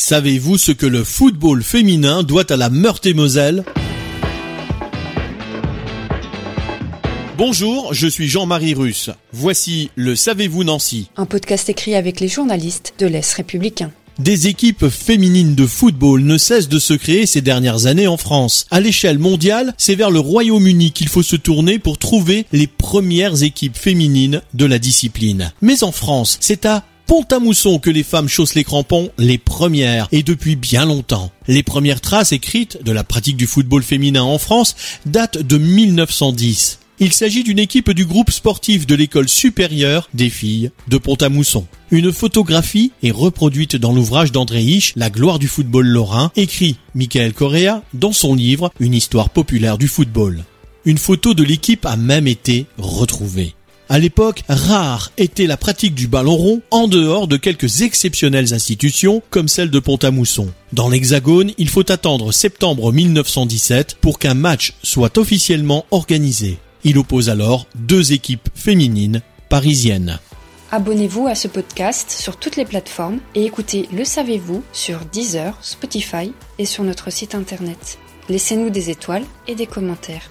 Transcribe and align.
Savez-vous 0.00 0.58
ce 0.58 0.70
que 0.70 0.86
le 0.86 1.02
football 1.02 1.60
féminin 1.60 2.22
doit 2.22 2.52
à 2.52 2.56
la 2.56 2.70
Meurthe-et-Moselle? 2.70 3.64
Bonjour, 7.36 7.92
je 7.92 8.06
suis 8.06 8.28
Jean-Marie 8.28 8.74
Russe. 8.74 9.10
Voici 9.32 9.90
le 9.96 10.14
Savez-vous 10.14 10.62
Nancy 10.62 11.10
Un 11.16 11.26
podcast 11.26 11.68
écrit 11.68 11.96
avec 11.96 12.20
les 12.20 12.28
journalistes 12.28 12.94
de 13.00 13.06
l'Est 13.06 13.32
républicain. 13.32 13.90
Des 14.20 14.46
équipes 14.46 14.88
féminines 14.88 15.56
de 15.56 15.66
football 15.66 16.22
ne 16.22 16.38
cessent 16.38 16.68
de 16.68 16.78
se 16.78 16.94
créer 16.94 17.26
ces 17.26 17.40
dernières 17.40 17.86
années 17.86 18.06
en 18.06 18.16
France. 18.16 18.66
À 18.70 18.78
l'échelle 18.78 19.18
mondiale, 19.18 19.74
c'est 19.78 19.96
vers 19.96 20.12
le 20.12 20.20
Royaume-Uni 20.20 20.92
qu'il 20.92 21.08
faut 21.08 21.24
se 21.24 21.34
tourner 21.34 21.80
pour 21.80 21.98
trouver 21.98 22.46
les 22.52 22.68
premières 22.68 23.42
équipes 23.42 23.76
féminines 23.76 24.42
de 24.54 24.64
la 24.64 24.78
discipline. 24.78 25.52
Mais 25.60 25.82
en 25.82 25.90
France, 25.90 26.38
c'est 26.40 26.66
à 26.66 26.84
Pont-à-Mousson 27.08 27.78
que 27.78 27.88
les 27.88 28.02
femmes 28.02 28.28
chaussent 28.28 28.54
les 28.54 28.64
crampons, 28.64 29.10
les 29.16 29.38
premières, 29.38 30.08
et 30.12 30.22
depuis 30.22 30.56
bien 30.56 30.84
longtemps. 30.84 31.32
Les 31.46 31.62
premières 31.62 32.02
traces 32.02 32.32
écrites 32.32 32.84
de 32.84 32.92
la 32.92 33.02
pratique 33.02 33.38
du 33.38 33.46
football 33.46 33.82
féminin 33.82 34.22
en 34.22 34.36
France 34.36 34.76
datent 35.06 35.38
de 35.38 35.56
1910. 35.56 36.80
Il 37.00 37.14
s'agit 37.14 37.44
d'une 37.44 37.60
équipe 37.60 37.92
du 37.92 38.04
groupe 38.04 38.30
sportif 38.30 38.86
de 38.86 38.94
l'école 38.94 39.26
supérieure 39.26 40.10
des 40.12 40.28
filles 40.28 40.70
de 40.88 40.98
Pont-à-Mousson. 40.98 41.66
Une 41.90 42.12
photographie 42.12 42.92
est 43.02 43.10
reproduite 43.10 43.74
dans 43.74 43.94
l'ouvrage 43.94 44.30
d'André 44.30 44.62
Hiche, 44.62 44.92
La 44.94 45.08
gloire 45.08 45.38
du 45.38 45.48
football 45.48 45.86
lorrain, 45.86 46.30
écrit 46.36 46.76
Michael 46.94 47.32
Correa 47.32 47.82
dans 47.94 48.12
son 48.12 48.34
livre 48.34 48.70
Une 48.80 48.92
histoire 48.92 49.30
populaire 49.30 49.78
du 49.78 49.88
football. 49.88 50.44
Une 50.84 50.98
photo 50.98 51.32
de 51.32 51.42
l'équipe 51.42 51.86
a 51.86 51.96
même 51.96 52.26
été 52.26 52.66
retrouvée. 52.76 53.54
À 53.90 53.98
l'époque, 53.98 54.42
rare 54.50 55.12
était 55.16 55.46
la 55.46 55.56
pratique 55.56 55.94
du 55.94 56.08
ballon 56.08 56.36
rond 56.36 56.60
en 56.70 56.88
dehors 56.88 57.26
de 57.26 57.38
quelques 57.38 57.80
exceptionnelles 57.80 58.52
institutions 58.52 59.22
comme 59.30 59.48
celle 59.48 59.70
de 59.70 59.78
Pont-à-Mousson. 59.78 60.52
Dans 60.74 60.90
l'Hexagone, 60.90 61.52
il 61.56 61.70
faut 61.70 61.90
attendre 61.90 62.30
septembre 62.30 62.92
1917 62.92 63.96
pour 63.98 64.18
qu'un 64.18 64.34
match 64.34 64.74
soit 64.82 65.16
officiellement 65.16 65.86
organisé. 65.90 66.58
Il 66.84 66.98
oppose 66.98 67.30
alors 67.30 67.66
deux 67.76 68.12
équipes 68.12 68.50
féminines 68.54 69.22
parisiennes. 69.48 70.18
Abonnez-vous 70.70 71.26
à 71.26 71.34
ce 71.34 71.48
podcast 71.48 72.10
sur 72.10 72.36
toutes 72.36 72.56
les 72.56 72.66
plateformes 72.66 73.20
et 73.34 73.46
écoutez 73.46 73.88
Le 73.90 74.04
Savez-vous 74.04 74.62
sur 74.70 74.98
Deezer, 75.06 75.56
Spotify 75.62 76.32
et 76.58 76.66
sur 76.66 76.84
notre 76.84 77.10
site 77.10 77.34
internet. 77.34 77.98
Laissez-nous 78.28 78.68
des 78.68 78.90
étoiles 78.90 79.24
et 79.46 79.54
des 79.54 79.66
commentaires. 79.66 80.30